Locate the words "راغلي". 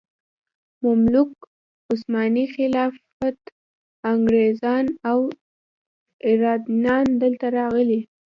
7.57-7.99